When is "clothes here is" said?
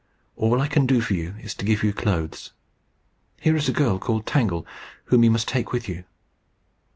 1.93-3.69